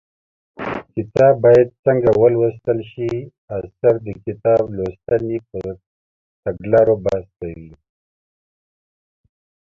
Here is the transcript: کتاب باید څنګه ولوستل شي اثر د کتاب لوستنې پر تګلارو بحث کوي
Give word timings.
کتاب 0.93 1.33
باید 1.43 1.67
څنګه 1.85 2.09
ولوستل 2.21 2.79
شي 2.91 3.09
اثر 3.57 3.93
د 4.05 4.07
کتاب 4.25 4.61
لوستنې 4.75 5.37
پر 5.49 5.67
تګلارو 6.43 6.95
بحث 7.05 7.25
کوي 7.39 7.71